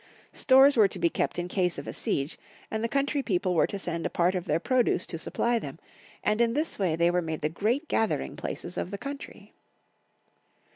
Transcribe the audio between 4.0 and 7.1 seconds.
in a part of their produce to supply them, and in this way